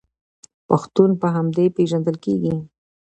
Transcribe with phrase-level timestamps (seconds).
[0.67, 2.55] پښتون په همدې پیژندل کیږي.